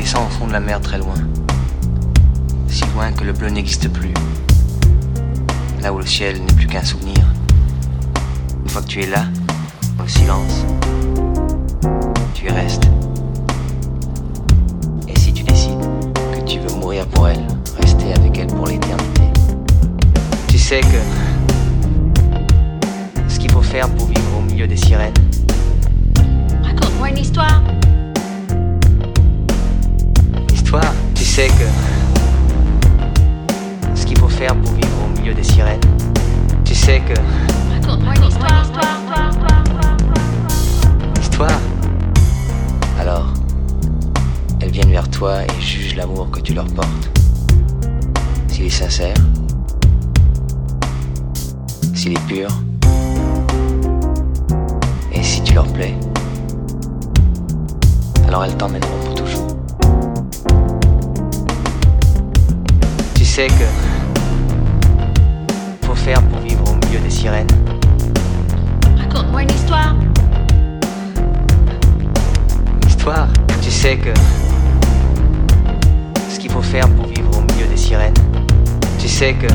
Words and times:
de 0.00 0.52
la 0.52 0.60
mer 0.60 0.80
très 0.80 0.96
loin. 0.98 1.14
Si 2.68 2.82
loin 2.94 3.12
que 3.12 3.22
le 3.22 3.32
bleu 3.32 3.50
n'existe 3.50 3.88
plus. 3.92 4.14
Là 5.82 5.92
où 5.92 5.98
le 5.98 6.06
ciel 6.06 6.40
n'est 6.40 6.54
plus 6.54 6.66
qu'un 6.66 6.82
souvenir. 6.82 7.22
Une 8.64 8.70
fois 8.70 8.80
que 8.80 8.86
tu 8.86 9.02
es 9.02 9.06
là, 9.06 9.26
dans 9.98 10.04
le 10.04 10.08
silence, 10.08 10.64
tu 12.32 12.46
y 12.46 12.50
restes. 12.50 12.88
Et 15.06 15.18
si 15.18 15.34
tu 15.34 15.42
décides 15.42 15.78
que 16.34 16.40
tu 16.46 16.60
veux 16.60 16.74
mourir 16.76 17.06
pour 17.08 17.28
elle, 17.28 17.46
rester 17.78 18.14
avec 18.14 18.38
elle 18.38 18.48
pour 18.48 18.66
l'éternité, 18.66 19.22
tu 20.48 20.58
sais 20.58 20.80
que 20.80 21.00
ce 23.28 23.38
qu'il 23.38 23.52
faut 23.52 23.62
faire 23.62 23.88
pour 23.90 24.06
vivre 24.06 24.38
au 24.38 24.42
milieu 24.42 24.66
des 24.66 24.78
sirènes, 24.78 25.12
Raconte-moi 26.64 27.10
une 27.10 27.18
histoire. 27.18 27.62
L'histoire, 30.72 30.94
tu 31.16 31.24
sais 31.24 31.48
que 31.48 31.66
ce 33.96 34.06
qu'il 34.06 34.16
faut 34.16 34.28
faire 34.28 34.54
pour 34.54 34.72
vivre 34.74 35.04
au 35.04 35.08
milieu 35.18 35.34
des 35.34 35.42
sirènes, 35.42 35.80
tu 36.64 36.76
sais 36.76 37.00
que 37.00 37.14
Raconte-moi 37.72 38.14
une 38.14 38.24
histoire. 38.26 38.62
l'histoire, 41.16 41.58
alors 43.00 43.34
elles 44.60 44.70
viennent 44.70 44.92
vers 44.92 45.10
toi 45.10 45.42
et 45.42 45.60
jugent 45.60 45.96
l'amour 45.96 46.30
que 46.30 46.38
tu 46.38 46.54
leur 46.54 46.66
portes. 46.66 47.10
S'il 48.46 48.66
est 48.66 48.70
sincère, 48.70 49.16
s'il 51.96 52.12
est 52.12 52.26
pur, 52.28 52.48
et 55.12 55.22
si 55.24 55.42
tu 55.42 55.52
leur 55.52 55.66
plais, 55.72 55.96
alors 58.28 58.44
elles 58.44 58.56
t'emmèneront 58.56 59.09
Tu 63.30 63.36
sais 63.36 63.46
que 63.46 63.64
faut 65.86 65.94
faire 65.94 66.20
pour 66.20 66.40
vivre 66.40 66.64
au 66.68 66.74
milieu 66.84 66.98
des 66.98 67.10
sirènes. 67.10 67.46
Raconte-moi 68.98 69.42
une 69.42 69.50
histoire. 69.52 69.94
L'histoire, 72.82 73.28
tu 73.62 73.70
sais 73.70 73.98
que 73.98 74.12
ce 76.28 76.40
qu'il 76.40 76.50
faut 76.50 76.60
faire 76.60 76.88
pour 76.88 77.06
vivre 77.06 77.30
au 77.38 77.42
milieu 77.52 77.68
des 77.68 77.76
sirènes. 77.76 78.14
Tu 78.98 79.06
sais 79.06 79.34
que 79.34 79.46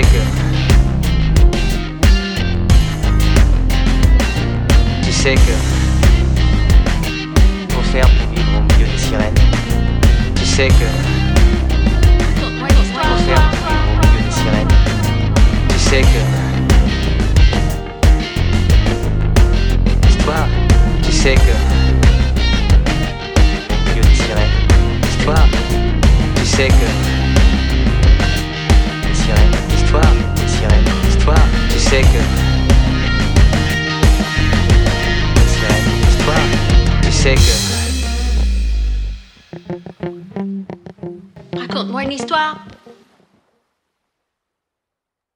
que 0.00 0.06
tu 5.04 5.12
sais 5.12 5.34
que 5.34 5.54
faut 7.72 7.82
faire 7.92 8.08
pour 8.08 8.28
vivre 8.34 8.58
au 8.58 8.62
milieu 8.72 8.86
des 8.86 8.98
sirènes. 8.98 9.34
Tu 10.34 10.44
sais 10.46 10.68
que 10.68 10.88
faut 12.40 12.50
faire 12.58 12.82
histoire. 12.82 13.06
pour 13.06 13.16
vivre 13.18 13.52
au 13.92 13.98
milieu 14.06 14.22
des 14.24 14.32
sirènes. 14.32 14.72
Tu 15.68 15.78
sais 15.78 16.02
que 16.02 16.22
l'histoire, 20.06 20.48
tu 21.04 21.12
sais 21.12 21.34
que 21.34 21.54
au 23.70 23.76
milieu 23.90 24.02
des 24.02 24.16
sirènes. 24.16 24.54
L'histoire, 25.02 25.48
tu 26.34 26.46
sais 26.46 26.68
que 26.68 27.03
Raconte-moi 41.56 42.02
une 42.04 42.12
histoire. 42.12 42.56